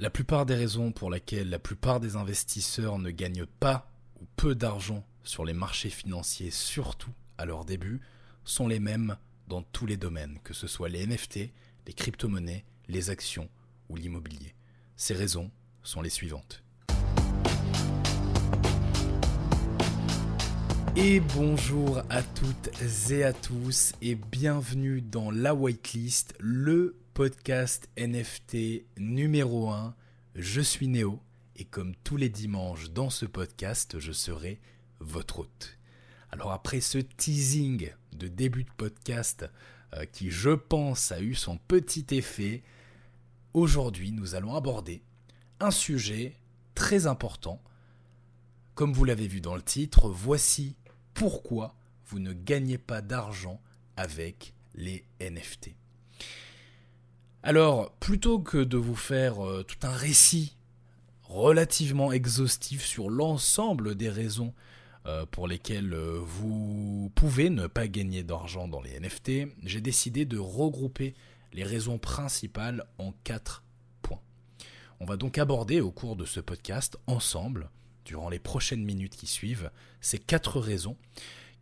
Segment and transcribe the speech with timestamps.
[0.00, 4.54] La plupart des raisons pour lesquelles la plupart des investisseurs ne gagnent pas ou peu
[4.54, 8.00] d'argent sur les marchés financiers, surtout à leur début,
[8.42, 11.50] sont les mêmes dans tous les domaines, que ce soit les NFT,
[11.86, 13.50] les crypto-monnaies, les actions
[13.90, 14.54] ou l'immobilier.
[14.96, 15.50] Ces raisons
[15.82, 16.62] sont les suivantes.
[20.96, 22.70] Et bonjour à toutes
[23.10, 29.94] et à tous et bienvenue dans La Whitelist, le podcast NFT numéro 1.
[30.36, 31.20] Je suis Néo
[31.54, 34.58] et comme tous les dimanches dans ce podcast, je serai
[35.00, 35.76] votre hôte.
[36.30, 39.44] Alors après ce teasing de début de podcast
[39.92, 42.62] euh, qui je pense a eu son petit effet,
[43.52, 45.02] aujourd'hui nous allons aborder
[45.60, 46.36] un sujet
[46.74, 47.60] très important.
[48.74, 50.74] Comme vous l'avez vu dans le titre, voici
[51.12, 53.60] pourquoi vous ne gagnez pas d'argent
[53.98, 55.79] avec les NFT.
[57.42, 60.56] Alors, plutôt que de vous faire euh, tout un récit
[61.22, 64.52] relativement exhaustif sur l'ensemble des raisons
[65.06, 70.26] euh, pour lesquelles euh, vous pouvez ne pas gagner d'argent dans les NFT, j'ai décidé
[70.26, 71.14] de regrouper
[71.54, 73.64] les raisons principales en quatre
[74.02, 74.20] points.
[75.00, 77.70] On va donc aborder au cours de ce podcast ensemble,
[78.04, 79.70] durant les prochaines minutes qui suivent,
[80.02, 80.98] ces quatre raisons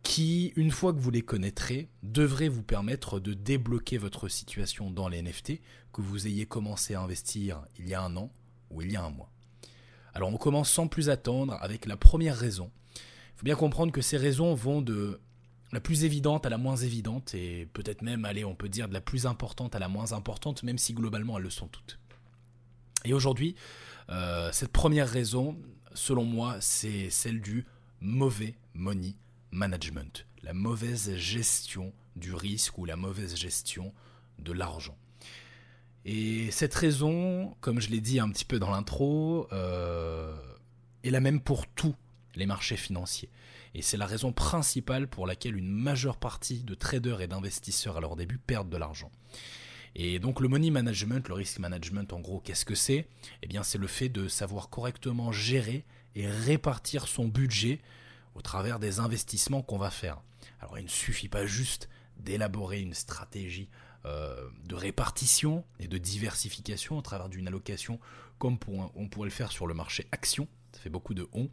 [0.03, 5.07] qui, une fois que vous les connaîtrez, devraient vous permettre de débloquer votre situation dans
[5.07, 5.61] les NFT,
[5.93, 8.31] que vous ayez commencé à investir il y a un an
[8.69, 9.31] ou il y a un mois.
[10.13, 12.71] Alors on commence sans plus attendre avec la première raison.
[12.95, 15.19] Il faut bien comprendre que ces raisons vont de
[15.71, 18.93] la plus évidente à la moins évidente, et peut-être même, allez, on peut dire de
[18.93, 21.99] la plus importante à la moins importante, même si globalement elles le sont toutes.
[23.05, 23.55] Et aujourd'hui,
[24.09, 25.57] euh, cette première raison,
[25.93, 27.65] selon moi, c'est celle du
[28.01, 29.15] mauvais money
[29.51, 33.93] management, la mauvaise gestion du risque ou la mauvaise gestion
[34.37, 34.97] de l'argent.
[36.05, 40.35] Et cette raison, comme je l'ai dit un petit peu dans l'intro, euh,
[41.03, 41.95] est la même pour tous
[42.35, 43.29] les marchés financiers.
[43.75, 48.01] Et c'est la raison principale pour laquelle une majeure partie de traders et d'investisseurs à
[48.01, 49.11] leur début perdent de l'argent.
[49.95, 53.07] Et donc le money management, le risk management en gros, qu'est-ce que c'est?
[53.41, 55.83] Eh bien c'est le fait de savoir correctement gérer
[56.15, 57.79] et répartir son budget
[58.39, 60.21] au travers des investissements qu'on va faire.
[60.61, 63.69] Alors il ne suffit pas juste d'élaborer une stratégie
[64.05, 67.99] euh, de répartition et de diversification au travers d'une allocation
[68.37, 68.57] comme
[68.95, 70.47] on pourrait le faire sur le marché action.
[70.71, 71.49] Ça fait beaucoup de on.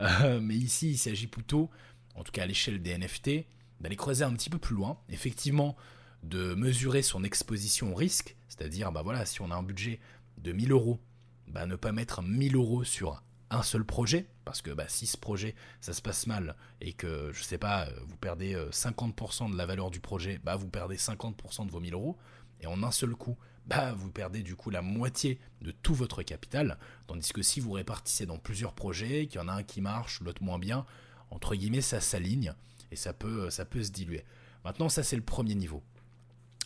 [0.00, 1.70] Euh, mais ici, il s'agit plutôt,
[2.16, 3.46] en tout cas à l'échelle des NFT,
[3.80, 4.98] d'aller creuser un petit peu plus loin.
[5.08, 5.76] Effectivement,
[6.24, 10.00] de mesurer son exposition au risque, c'est-à-dire, bah voilà, si on a un budget
[10.38, 11.00] de 1000 euros,
[11.46, 15.16] bah ne pas mettre 1000 euros sur un seul projet, parce que bah, si ce
[15.16, 19.56] projet ça se passe mal et que je sais pas, vous perdez 50% euh, de
[19.56, 22.16] la valeur du projet, bah vous perdez 50% de vos 1000 euros,
[22.60, 23.36] et en un seul coup,
[23.66, 27.72] bah vous perdez du coup la moitié de tout votre capital, tandis que si vous
[27.72, 30.86] répartissez dans plusieurs projets, qu'il y en a un qui marche, l'autre moins bien,
[31.30, 32.54] entre guillemets ça s'aligne
[32.90, 34.24] et ça peut, ça peut se diluer.
[34.64, 35.82] Maintenant ça c'est le premier niveau.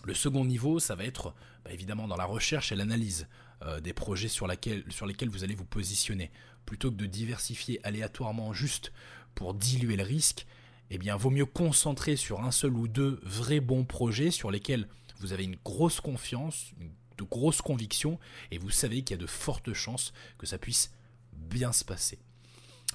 [0.05, 3.29] Le second niveau, ça va être bah, évidemment dans la recherche et l'analyse
[3.63, 4.49] euh, des projets sur,
[4.89, 6.31] sur lesquels vous allez vous positionner.
[6.71, 8.93] Plutôt que de diversifier aléatoirement juste
[9.35, 10.47] pour diluer le risque,
[10.91, 14.87] eh bien, vaut mieux concentrer sur un seul ou deux vrais bons projets sur lesquels
[15.19, 16.71] vous avez une grosse confiance,
[17.19, 18.21] de grosses convictions,
[18.53, 20.93] et vous savez qu'il y a de fortes chances que ça puisse
[21.33, 22.21] bien se passer.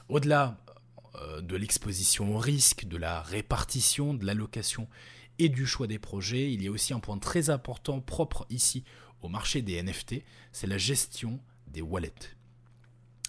[0.07, 0.57] Au-delà
[1.15, 4.87] euh, de l'exposition au risque, de la répartition, de l'allocation
[5.37, 8.85] et du choix des projets, il y a aussi un point très important propre ici
[9.21, 12.37] au marché des NFT, c'est la gestion des wallets.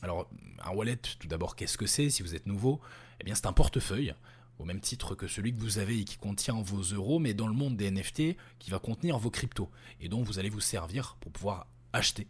[0.07, 0.31] Alors,
[0.65, 2.81] un wallet, tout d'abord, qu'est-ce que c'est si vous êtes nouveau?
[3.19, 4.15] Eh bien, c'est un portefeuille,
[4.61, 7.49] au même titre que celui que vous avez et qui contient vos euros, mais dans
[7.49, 9.69] le monde des NFT, qui va contenir vos cryptos,
[10.01, 12.29] et dont vous allez vous servir pour pouvoir acheter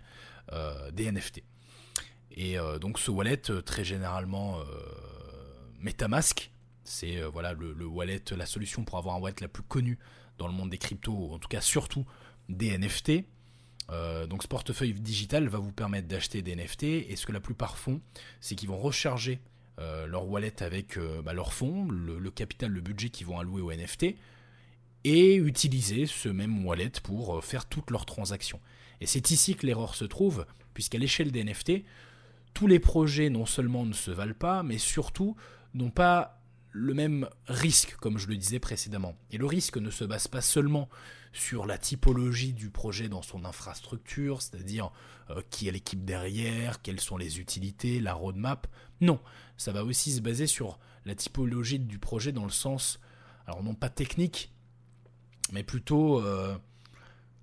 [0.53, 1.43] euh, des NFT.
[2.31, 4.65] Et euh, donc, ce wallet, très généralement, euh,
[5.81, 6.51] MetaMask,
[6.83, 9.99] c'est voilà le, wallet, la solution pour avoir un wallet la plus connue
[10.39, 12.07] dans le monde des cryptos, en tout cas surtout
[12.49, 13.27] des NFT.
[13.91, 17.41] Euh, donc ce portefeuille digital va vous permettre d'acheter des NFT et ce que la
[17.41, 18.01] plupart font,
[18.41, 19.41] c'est qu'ils vont recharger
[19.79, 23.63] euh, leur wallet avec euh, bah, leur fonds, le, capital, le budget qu'ils vont allouer
[23.63, 24.17] aux NFT
[25.05, 28.61] et utiliser ce même wallet pour faire toutes leurs transactions.
[29.01, 31.85] Et c'est ici que l'erreur se trouve, puisqu'à l'échelle des NFT,
[32.55, 35.37] tous les projets non seulement ne se valent pas, mais surtout
[35.75, 36.41] n'ont pas
[36.73, 39.17] le même risque, comme je le disais précédemment.
[39.31, 40.89] Et le risque ne se base pas seulement
[41.37, 44.91] sur la typologie du projet dans son infrastructure, c'est-à-dire
[45.31, 48.67] euh, qui est l'équipe derrière, quelles sont les utilités, la roadmap.
[49.01, 49.21] Non,
[49.57, 53.01] ça va aussi se baser sur la typologie du projet dans le sens,
[53.47, 54.51] alors non pas technique,
[55.53, 56.57] mais plutôt, euh,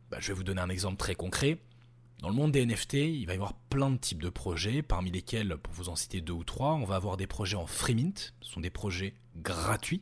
[0.09, 1.59] bah, je vais vous donner un exemple très concret.
[2.19, 5.11] Dans le monde des NFT, il va y avoir plein de types de projets, parmi
[5.11, 7.95] lesquels, pour vous en citer deux ou trois, on va avoir des projets en free
[7.95, 10.01] mint, ce sont des projets gratuits,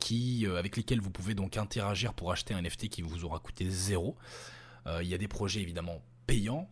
[0.00, 3.38] qui, euh, avec lesquels vous pouvez donc interagir pour acheter un NFT qui vous aura
[3.38, 4.16] coûté zéro.
[4.86, 6.68] Euh, il y a des projets évidemment payants,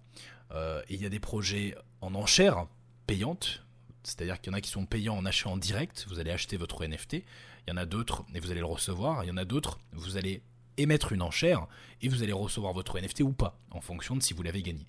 [0.53, 2.67] euh, et il y a des projets en enchères
[3.07, 3.65] payantes,
[4.03, 6.57] c'est-à-dire qu'il y en a qui sont payants en achat en direct, vous allez acheter
[6.57, 9.37] votre NFT, il y en a d'autres et vous allez le recevoir, il y en
[9.37, 10.43] a d'autres, vous allez
[10.79, 11.67] émettre une enchère
[12.01, 14.87] et vous allez recevoir votre NFT ou pas, en fonction de si vous l'avez gagné.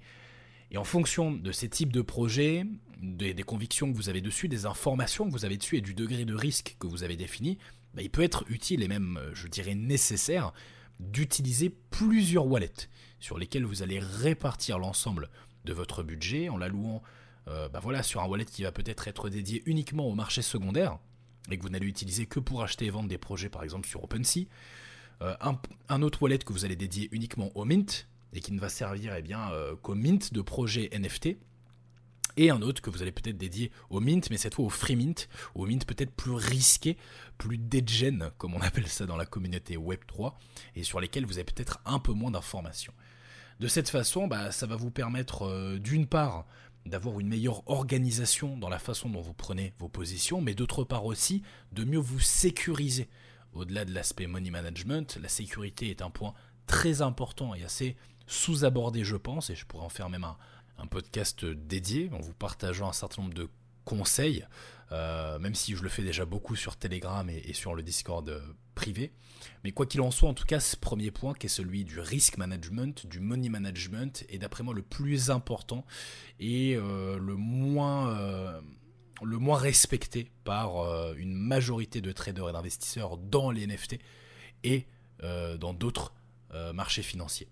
[0.72, 2.64] Et en fonction de ces types de projets,
[3.02, 6.26] des, convictions que vous avez dessus, des informations que vous avez dessus et du degré
[6.26, 7.58] de risque que vous avez défini,
[7.94, 10.54] bah, il peut être utile et même, euh, je dirais, nécessaire
[11.00, 12.90] d'utiliser plusieurs wallets
[13.20, 15.30] sur lesquels vous allez répartir l'ensemble
[15.66, 17.02] de votre budget en l'allouant
[17.48, 21.00] euh, bah voilà, sur un wallet qui va peut-être être dédié uniquement au marché secondaire
[21.50, 24.04] et que vous n'allez utiliser que pour acheter et vendre des projets par exemple sur
[24.04, 24.46] OpenSea,
[25.22, 25.36] euh,
[25.90, 29.16] un, autre wallet que vous allez dédier uniquement au mint et qui ne va servir
[29.16, 29.24] eh
[29.82, 31.38] qu'au mint de projets NFT
[32.40, 34.96] et un autre que vous allez peut-être dédier au mint, mais cette fois au free
[34.96, 36.98] mint, au mint peut-être plus risqué,
[37.38, 40.34] plus degen, comme on appelle ça dans la communauté Web3,
[40.76, 42.94] et sur lesquels vous avez peut-être un peu moins d'informations.
[43.60, 46.46] De cette façon, bah, ça va vous permettre euh, d'une part
[46.86, 51.06] d'avoir une meilleure organisation dans la façon dont vous prenez vos positions, mais d'autre part
[51.06, 51.44] aussi
[51.74, 53.10] de mieux vous sécuriser
[53.54, 56.34] au-delà de l'aspect money management, la sécurité est un point
[56.68, 57.96] très important et assez
[58.28, 60.38] sous-abordé, je pense, et je pourrais en faire même un,
[60.88, 63.50] podcast dédié en vous partageant un certain nombre de
[63.90, 64.46] conseils,
[64.92, 68.40] euh, même si je le fais déjà beaucoup sur Telegram et, sur le Discord euh,
[68.76, 69.12] privé.
[69.64, 72.00] Mais quoi qu'il en soit, en tout cas, ce premier point qui est celui du
[72.00, 75.86] risk management, du money management, est d'après moi le plus important
[76.40, 78.62] et euh, le moins
[79.22, 80.78] le moins respecté par
[81.16, 84.00] une majorité de traders et d'investisseurs dans les NFT
[84.64, 84.88] et
[85.22, 86.14] dans d'autres
[86.74, 87.50] marchés financiers.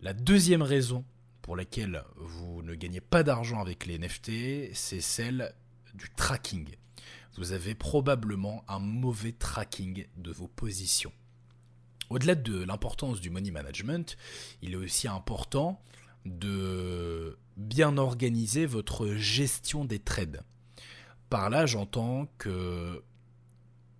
[0.00, 1.04] La deuxième raison
[1.42, 5.52] pour laquelle vous ne gagnez pas d'argent avec les NFT, c'est celle
[5.94, 6.68] du tracking.
[7.36, 11.12] Vous avez probablement un mauvais tracking de vos positions.
[12.10, 14.16] Au-delà de l'importance du money management,
[14.60, 15.82] il est aussi important
[16.24, 20.42] de bien organiser votre gestion des trades.
[21.30, 23.02] Par là, j'entends que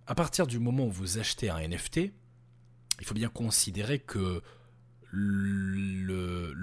[0.05, 2.11] à partir du moment où vous achetez un NFT,
[2.99, 4.41] il faut bien considérer que
[5.13, 6.53] le,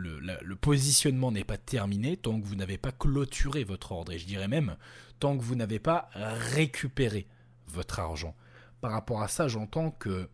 [0.61, 4.12] positionnement n'est pas terminé tant que vous n'avez pas clôturé votre ordre.
[4.12, 4.76] Et je dirais même
[5.19, 7.26] tant que vous n'avez pas récupéré
[7.69, 8.35] votre argent.
[8.81, 10.29] Par rapport à ça, j'entends que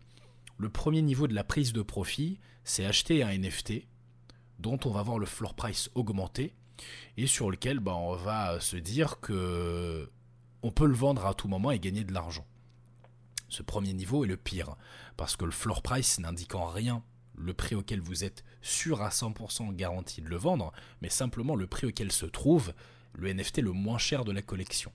[0.58, 3.86] le premier niveau de la prise de profit, c'est acheter un NFT
[4.58, 6.54] dont on va voir le floor price augmenter
[7.16, 10.10] et sur lequel bah, on va se dire que
[10.62, 12.46] on peut le vendre à tout moment et gagner de l'argent.
[13.48, 14.76] Ce premier niveau est le pire
[15.16, 17.04] parce que le floor price n'indiquant rien
[17.36, 20.72] le prix auquel vous êtes sûr à 100% garanti de le vendre,
[21.02, 22.72] mais simplement le prix auquel se trouve
[23.14, 24.92] le NFT le moins cher de la collection.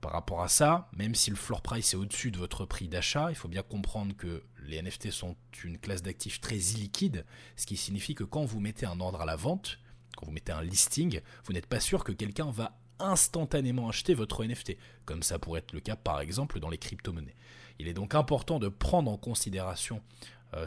[0.00, 3.30] Par rapport à ça, même si le floor price est au-dessus de votre prix d'achat,
[3.30, 7.24] il faut bien comprendre que les NFT sont une classe d'actifs très illiquide,
[7.56, 9.78] ce qui signifie que quand vous mettez un ordre à la vente,
[10.16, 14.44] quand vous mettez un listing, vous n'êtes pas sûr que quelqu'un va instantanément acheter votre
[14.44, 17.36] NFT, comme ça pourrait être le cas par exemple dans les crypto-monnaies.
[17.78, 20.02] Il est donc important de prendre en considération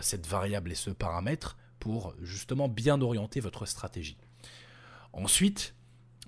[0.01, 4.17] cette variable et ce paramètre pour justement bien orienter votre stratégie.
[5.13, 5.75] Ensuite,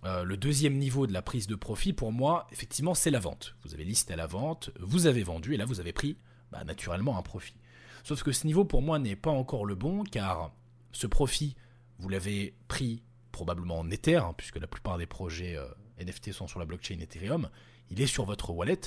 [0.06, 3.56] euh, le deuxième niveau de la prise de profit, pour moi, effectivement, c'est la vente.
[3.63, 6.18] Vous avez listé à la vente, vous avez vendu, et là, vous avez pris
[6.51, 7.56] bah, naturellement un profit.
[8.04, 10.51] Sauf que ce niveau, pour moi, n'est pas encore le bon, car
[10.92, 11.56] ce profit,
[12.00, 13.01] vous l'avez pris
[13.32, 15.68] probablement en Ether, hein, puisque la plupart des projets euh,
[16.04, 17.50] NFT sont sur la blockchain Ethereum,
[17.89, 18.82] il est sur votre wallet,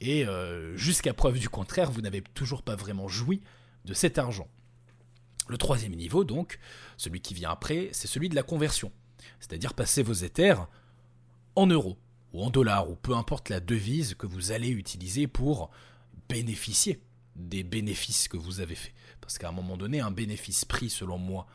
[0.00, 3.40] et euh, jusqu'à preuve du contraire, vous n'avez toujours pas vraiment joui
[3.86, 4.48] de cet argent.
[5.48, 6.58] Le troisième niveau, donc,
[6.98, 8.92] celui qui vient après, c'est celui de la conversion
[9.40, 10.68] c'est-à-dire passer vos Ethers
[11.54, 11.96] en euros
[12.32, 15.70] ou en dollars, ou peu importe la devise que vous allez utiliser pour
[16.28, 17.00] bénéficier
[17.34, 18.92] des bénéfices que vous avez faits.
[19.20, 21.46] Parce qu'à un moment donné, un bénéfice pris, selon moi,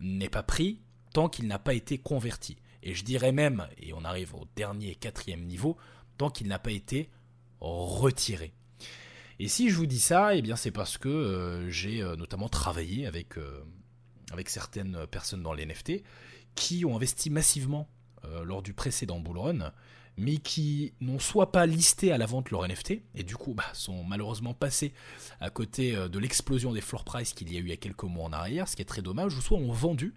[0.00, 0.80] n'est pas pris
[1.12, 2.56] tant qu'il n'a pas été converti.
[2.82, 5.76] Et je dirais même, et on arrive au dernier quatrième niveau,
[6.18, 7.08] tant qu'il n'a pas été
[7.60, 8.52] retiré.
[9.38, 12.48] Et si je vous dis ça, eh bien c'est parce que euh, j'ai euh, notamment
[12.48, 13.64] travaillé avec, euh,
[14.32, 16.02] avec certaines personnes dans les NFT
[16.54, 17.88] qui ont investi massivement
[18.42, 19.72] lors du précédent bull run,
[20.16, 23.62] mais qui n'ont soit pas listé à la vente leur NFT, et du coup bah,
[23.72, 24.94] sont malheureusement passés
[25.38, 28.02] à côté de l'explosion des floor price qu'il y a eu il y a quelques
[28.02, 30.12] mois en arrière, ce qui est très dommage, ou soit ont vendu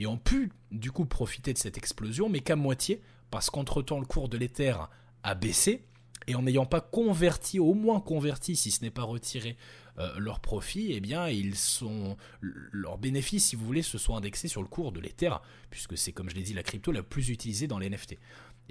[0.00, 3.00] et ont pu du coup profiter de cette explosion, mais qu'à moitié,
[3.30, 4.74] parce qu'entre-temps le cours de l'Ether
[5.22, 5.84] a baissé,
[6.26, 9.56] et en n'ayant pas converti, au moins converti, si ce n'est pas retiré
[9.98, 14.48] euh, leurs profits, eh bien, ils sont, leurs bénéfices, si vous voulez, se sont indexés
[14.48, 15.32] sur le cours de l'Ether,
[15.70, 18.18] puisque c'est, comme je l'ai dit, la crypto la plus utilisée dans les NFT.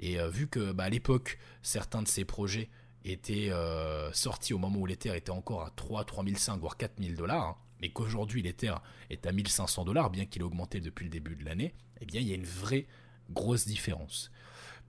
[0.00, 2.70] Et euh, vu que, bah, à l'époque, certains de ces projets
[3.04, 7.46] étaient euh, sortis au moment où l'Ether était encore à 3, 3005, voire 4000 dollars,
[7.46, 8.74] hein, mais qu'aujourd'hui l'Ether
[9.10, 12.20] est à 1500 dollars, bien qu'il ait augmenté depuis le début de l'année, eh bien,
[12.20, 12.86] il y a une vraie
[13.30, 14.30] grosse différence.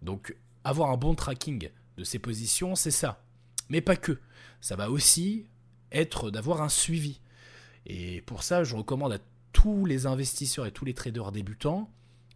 [0.02, 3.24] Donc, avoir un bon tracking de ces positions, c'est ça.
[3.70, 4.20] Mais pas que.
[4.62, 5.48] Ça va aussi
[5.92, 7.22] être d'avoir un suivi.
[7.86, 9.20] Et pour ça, je recommande à
[9.52, 11.92] tous les investisseurs et tous les traders débutants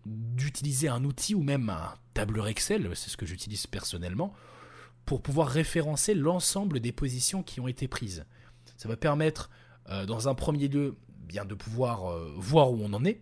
[0.05, 4.33] d'utiliser un outil ou même un tableur Excel, c'est ce que j'utilise personnellement,
[5.05, 8.25] pour pouvoir référencer l'ensemble des positions qui ont été prises.
[8.77, 9.49] Ça va permettre,
[9.89, 13.21] euh, dans un premier lieu, bien de pouvoir euh, voir où on en est,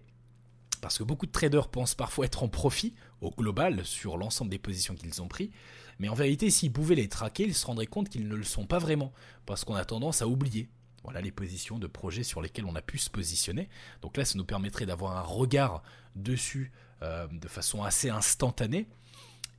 [0.81, 4.59] parce que beaucoup de traders pensent parfois être en profit au global sur l'ensemble des
[4.59, 5.51] positions qu'ils ont pris,
[5.99, 8.65] mais en vérité, s'ils pouvaient les traquer, ils se rendraient compte qu'ils ne le sont
[8.65, 9.13] pas vraiment,
[9.45, 10.69] parce qu'on a tendance à oublier.
[11.03, 13.69] Voilà les positions de projets sur lesquels on a pu se positionner.
[14.01, 15.83] Donc là, ça nous permettrait d'avoir un regard
[16.15, 16.71] dessus
[17.03, 18.87] euh, de façon assez instantanée,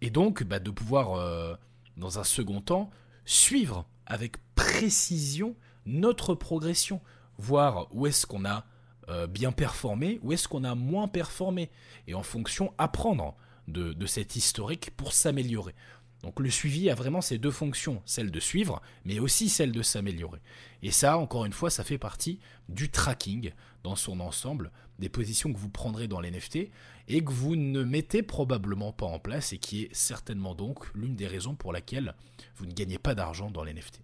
[0.00, 1.54] et donc bah, de pouvoir, euh,
[1.96, 2.90] dans un second temps,
[3.24, 5.54] suivre avec précision
[5.86, 7.00] notre progression,
[7.38, 8.66] voir où est-ce qu'on a
[9.08, 11.70] euh, bien performé, où est-ce qu'on a moins performé,
[12.06, 13.36] et en fonction apprendre
[13.68, 15.74] de cet historique pour s'améliorer.
[16.22, 19.82] Donc le suivi a vraiment ces deux fonctions, celle de suivre, mais aussi celle de
[19.82, 20.40] s'améliorer.
[20.82, 23.52] Et ça, encore une fois, ça fait partie du tracking
[23.84, 26.70] dans son ensemble, des positions que vous prendrez dans l'NFT
[27.08, 31.16] et que vous ne mettez probablement pas en place et qui est certainement donc l'une
[31.16, 32.14] des raisons pour laquelle
[32.56, 34.00] vous ne gagnez pas d'argent dans l'NFT.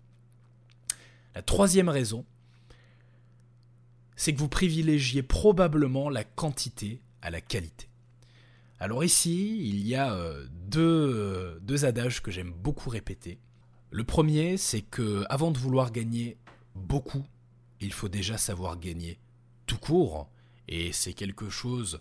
[1.34, 2.26] La troisième raison,
[4.16, 7.88] c'est que vous privilégiez probablement la quantité à la qualité.
[8.82, 13.38] Alors ici, il y a euh, deux, deux adages que j'aime beaucoup répéter.
[13.92, 16.36] Le premier, c'est que avant de vouloir gagner
[16.74, 17.24] beaucoup,
[17.80, 19.20] il faut déjà savoir gagner
[19.66, 20.28] tout court.
[20.66, 22.00] Et c'est quelque chose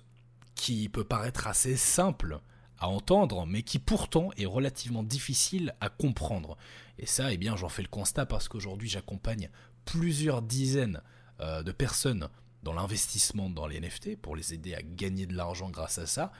[0.55, 2.39] qui peut paraître assez simple
[2.79, 6.57] à entendre, mais qui pourtant est relativement difficile à comprendre.
[6.97, 9.51] Et ça, eh bien, j'en fais le constat parce qu'aujourd'hui, j'accompagne
[9.85, 11.03] plusieurs dizaines
[11.41, 12.27] euh, de personnes
[12.63, 16.31] dans l'investissement dans les NFT pour les aider à gagner de l'argent grâce à ça.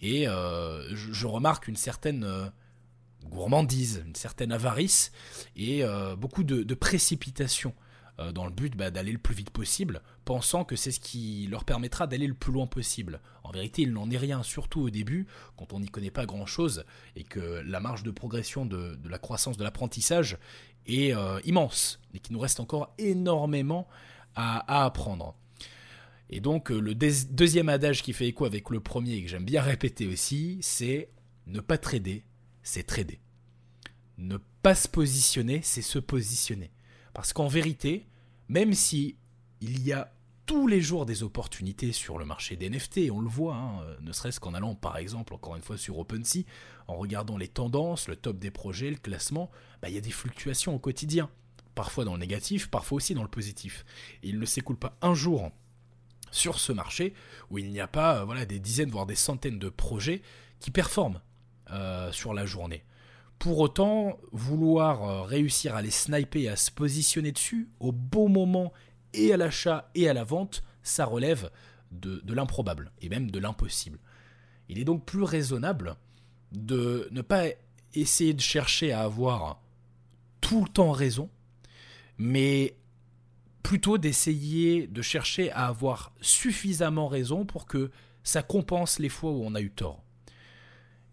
[0.00, 2.48] Et euh, je, remarque une certaine euh,
[3.24, 5.12] gourmandise, une certaine avarice
[5.56, 7.74] et euh, beaucoup de, précipitation
[8.34, 11.62] dans le but bah, d'aller le plus vite possible, pensant que c'est ce qui leur
[11.62, 13.20] permettra d'aller le plus loin possible.
[13.44, 16.84] En vérité, il n'en est rien, surtout au début, quand on n'y connaît pas grand-chose
[17.14, 20.36] et que la marge de progression de, la croissance de l'apprentissage
[20.86, 23.86] est immense et qu'il nous reste encore énormément
[24.34, 25.36] à apprendre.
[26.30, 29.44] Et donc euh, le deuxième adage qui fait écho avec le premier et que j'aime
[29.44, 31.10] bien répéter aussi, c'est
[31.46, 32.24] ne pas trader,
[32.62, 33.20] c'est trader.
[34.18, 36.70] Ne pas se positionner, c'est se positionner.
[37.14, 38.06] Parce qu'en vérité,
[38.48, 39.16] même si
[39.60, 40.12] il y a
[40.44, 43.96] tous les jours des opportunités sur le marché des NFT, on le voit, hein, euh,
[44.00, 46.44] ne serait-ce qu'en allant par exemple encore une fois sur OpenSea,
[46.86, 49.50] en regardant les tendances, le top des projets, le classement,
[49.82, 51.30] bah, il y a des fluctuations au quotidien.
[51.74, 53.84] Parfois dans le négatif, parfois aussi dans le positif.
[54.22, 55.52] Il ne s'écoule pas un jour
[56.30, 57.14] sur ce marché
[57.50, 60.22] où il n'y a pas euh, voilà, des dizaines, voire des centaines de projets
[60.60, 61.20] qui performent
[61.70, 62.84] euh, sur la journée.
[63.38, 68.28] Pour autant, vouloir euh, réussir à les sniper et à se positionner dessus au bon
[68.28, 68.72] moment
[69.14, 71.50] et à l'achat et à la vente, ça relève
[71.92, 73.98] de, de l'improbable et même de l'impossible.
[74.68, 75.96] Il est donc plus raisonnable
[76.52, 77.44] de ne pas
[77.94, 79.62] essayer de chercher à avoir
[80.40, 81.30] tout le temps raison,
[82.16, 82.76] mais
[83.68, 87.90] plutôt d'essayer de chercher à avoir suffisamment raison pour que
[88.22, 90.02] ça compense les fois où on a eu tort.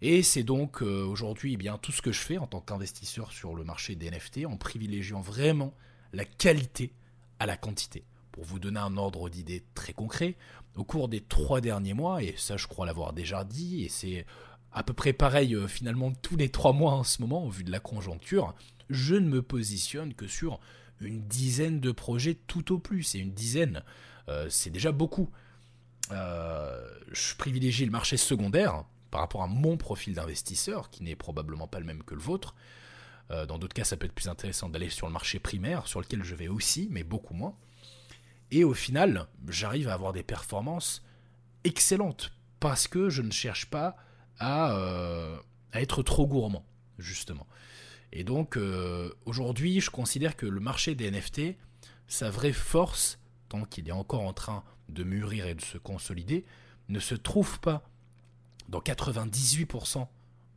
[0.00, 3.30] Et c'est donc euh, aujourd'hui eh bien tout ce que je fais en tant qu'investisseur
[3.30, 5.74] sur le marché des NFT en privilégiant vraiment
[6.14, 6.94] la qualité
[7.38, 8.04] à la quantité.
[8.32, 10.34] Pour vous donner un ordre d'idée très concret,
[10.76, 14.24] au cours des trois derniers mois, et ça je crois l'avoir déjà dit, et c'est
[14.72, 17.64] à peu près pareil euh, finalement tous les trois mois en ce moment au vu
[17.64, 18.54] de la conjoncture,
[18.88, 20.58] je ne me positionne que sur
[21.00, 23.14] une dizaine de projets tout au plus.
[23.14, 23.82] Et une dizaine,
[24.28, 25.30] euh, c'est déjà beaucoup.
[26.12, 31.66] Euh, je privilégie le marché secondaire par rapport à mon profil d'investisseur, qui n'est probablement
[31.66, 32.54] pas le même que le vôtre.
[33.30, 36.00] Euh, dans d'autres cas, ça peut être plus intéressant d'aller sur le marché primaire, sur
[36.00, 37.56] lequel je vais aussi, mais beaucoup moins.
[38.50, 41.02] Et au final, j'arrive à avoir des performances
[41.64, 43.96] excellentes, parce que je ne cherche pas
[44.38, 44.66] à,
[45.72, 46.64] à être trop gourmand,
[46.98, 47.46] justement.
[48.12, 51.56] Et donc euh, aujourd'hui, je considère que le marché des NFT,
[52.08, 56.44] sa vraie force, tant qu'il est encore en train de mûrir et de se consolider,
[56.88, 57.88] ne se trouve pas
[58.68, 60.06] dans 98%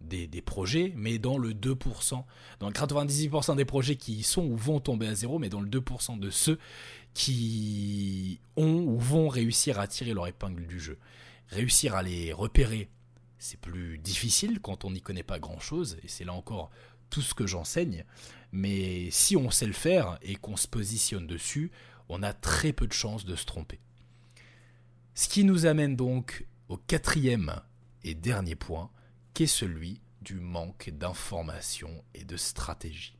[0.01, 2.23] des, des, projets, mais dans le 2%,
[2.59, 5.69] dans le 98% des projets qui sont ou vont tomber à zéro, mais dans le
[5.69, 6.57] 2% de ceux
[7.13, 10.97] qui ont ou vont réussir à tirer leur épingle du jeu.
[11.49, 12.89] Réussir à les repérer,
[13.39, 16.69] c'est plus difficile quand on n'y connaît pas grand-chose, et c'est là encore
[17.09, 18.05] tout ce que j'enseigne,
[18.51, 21.71] mais si on sait le faire et qu'on se positionne dessus,
[22.07, 23.79] on a très peu de chances de se tromper.
[25.13, 27.61] Ce qui nous amène donc au quatrième
[28.03, 28.89] et dernier point,
[29.33, 33.15] qui est celui du manque d'information et de stratégie.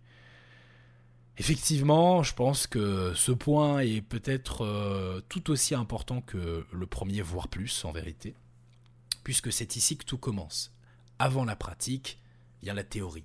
[1.37, 7.21] Effectivement, je pense que ce point est peut-être euh, tout aussi important que le premier,
[7.21, 8.35] voire plus en vérité,
[9.23, 10.73] puisque c'est ici que tout commence.
[11.17, 12.19] Avant la pratique,
[12.67, 13.23] a la théorie.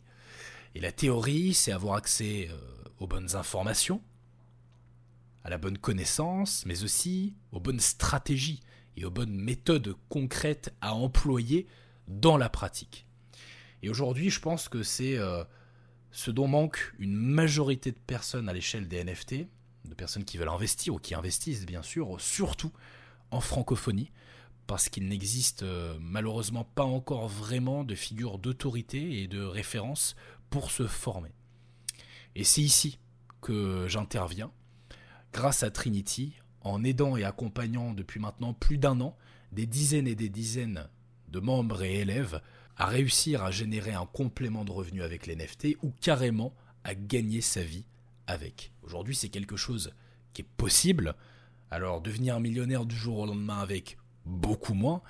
[0.74, 2.56] Et la théorie, c'est avoir accès euh,
[2.98, 4.02] aux bonnes informations,
[5.44, 8.60] à la bonne connaissance, mais aussi aux bonnes stratégies
[8.96, 11.66] et aux bonnes méthodes concrètes à employer
[12.08, 13.06] dans la pratique.
[13.82, 15.44] Et aujourd'hui, je pense que c'est euh,
[16.10, 19.46] ce dont manque une majorité de personnes à l'échelle des NFT,
[19.84, 22.72] de personnes qui veulent investir ou qui investissent bien sûr, surtout
[23.30, 24.10] en francophonie,
[24.66, 30.16] parce qu'il n'existe euh, malheureusement pas encore vraiment de figure d'autorité et de référence
[30.70, 31.32] se former.
[32.34, 32.99] Et c'est ici
[33.40, 34.50] que j'interviens,
[35.32, 39.16] grâce à Trinity, en aidant et accompagnant depuis maintenant plus d'un an
[39.52, 40.88] des dizaines et des dizaines
[41.28, 42.40] de membres et élèves
[42.76, 47.40] à réussir à générer un complément de revenus avec les NFT ou carrément à gagner
[47.40, 47.84] sa vie
[48.26, 48.73] avec.
[48.82, 49.92] Aujourd'hui, c'est quelque chose
[50.32, 51.14] qui est possible.
[51.70, 53.96] Alors, devenir millionnaire du jour au lendemain avec
[54.26, 55.02] beaucoup moins.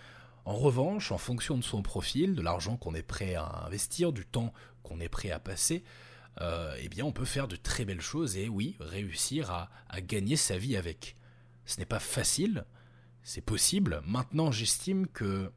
[0.45, 4.27] En revanche, en fonction de son profil, de l'argent qu'on est prêt à investir, du
[4.27, 5.85] temps qu'on est prêt à passer,
[6.41, 10.01] euh, eh bien, on peut faire de très belles choses et oui, réussir à, à
[10.01, 11.17] gagner sa vie avec.
[11.65, 12.65] Ce n'est pas facile,
[13.23, 14.03] c'est possible.
[14.05, 15.51] Maintenant, j'estime que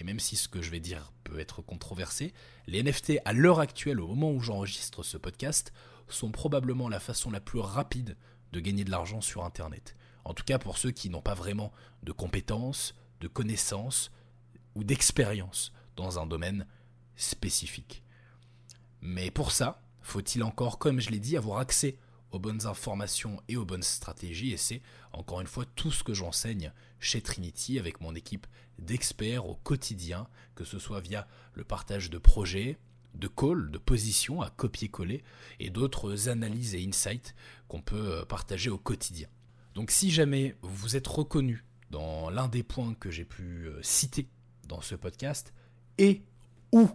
[0.00, 2.32] et même si ce que je vais dire peut être controversé,
[2.66, 5.72] les NFT à l'heure actuelle, au moment où j'enregistre ce podcast,
[6.08, 8.16] sont probablement la façon la plus rapide
[8.52, 9.96] de gagner de l'argent sur Internet.
[10.24, 11.72] En tout cas pour ceux qui n'ont pas vraiment
[12.02, 12.94] de compétences,
[13.28, 14.10] connaissances
[14.74, 16.66] ou d'expérience dans un domaine
[17.16, 18.02] spécifique.
[19.00, 21.96] Mais pour ça, faut-il encore, comme je l'ai dit, avoir accès
[22.30, 26.14] aux bonnes informations et aux bonnes stratégies, et c'est encore une fois tout ce que
[26.14, 28.46] j'enseigne chez Trinity avec mon équipe
[28.78, 32.78] d'experts au quotidien, que ce soit via le partage de projets,
[33.14, 35.22] de calls, de positions à copier-coller,
[35.60, 37.36] et d'autres analyses et insights
[37.68, 39.28] qu'on peut euh, partager au quotidien.
[39.74, 44.26] Donc si jamais vous êtes reconnu dans l'un des points que j'ai pu euh, citer
[44.66, 45.54] dans ce podcast,
[45.96, 46.24] et
[46.72, 46.90] ou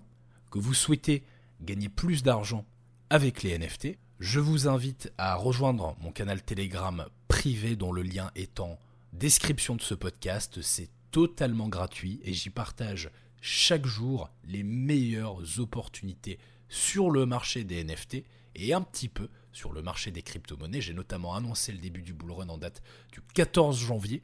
[0.52, 1.24] que vous souhaitez
[1.62, 2.66] gagner plus d'argent
[3.10, 8.30] avec les NFT, je vous invite à rejoindre mon canal Telegram privé dont le lien
[8.36, 8.78] est en
[9.14, 10.62] description de ce podcast.
[10.62, 13.10] C'est totalement gratuit et j'y partage
[13.40, 19.72] chaque jour les meilleures opportunités sur le marché des NFT et un petit peu sur
[19.72, 20.82] le marché des crypto-monnaies.
[20.82, 22.84] J'ai notamment annoncé le début du bull run en date
[23.14, 24.24] du 14 janvier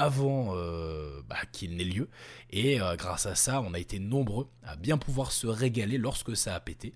[0.00, 2.08] avant euh, bah, qu'il n'ait lieu.
[2.50, 6.36] Et euh, grâce à ça, on a été nombreux à bien pouvoir se régaler lorsque
[6.36, 6.94] ça a pété.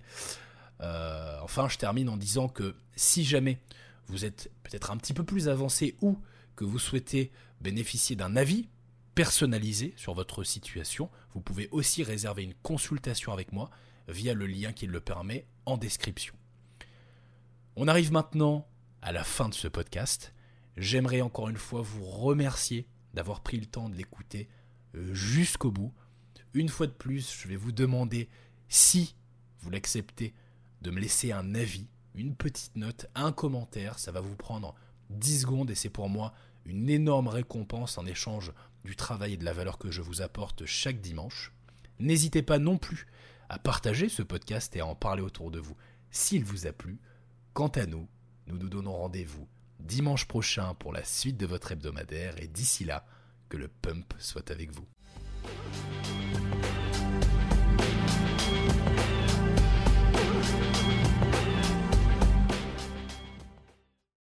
[0.81, 3.59] Euh, enfin, je termine en disant que si jamais
[4.07, 6.17] vous êtes peut-être un petit peu plus avancé ou
[6.55, 8.67] que vous souhaitez bénéficier d'un avis
[9.13, 13.69] personnalisé sur votre situation, vous pouvez aussi réserver une consultation avec moi
[14.07, 16.33] via le lien qui le permet en description.
[17.75, 18.67] On arrive maintenant
[19.01, 20.33] à la fin de ce podcast.
[20.75, 24.47] J'aimerais encore une fois vous remercier d'avoir pris le temps de l'écouter
[24.95, 25.93] euh, jusqu'au bout.
[26.53, 28.29] Une fois de plus, je vais vous demander
[28.69, 29.15] si
[29.59, 30.33] vous l'acceptez
[30.81, 33.97] de me laisser un avis, une petite note, un commentaire.
[33.97, 34.75] Ça va vous prendre
[35.09, 36.33] 10 secondes et c'est pour moi
[36.65, 38.51] une énorme récompense en échange
[38.83, 41.51] du travail et de la valeur que je vous apporte chaque dimanche.
[41.99, 43.07] N'hésitez pas non plus
[43.49, 45.75] à partager ce podcast et à en parler autour de vous
[46.11, 46.99] s'il vous a plu.
[47.53, 48.07] Quant à nous,
[48.47, 49.47] nous nous donnons rendez-vous
[49.85, 53.05] dimanche prochain pour la suite de votre hebdomadaire et d'ici là,
[53.49, 54.87] que le pump soit avec vous.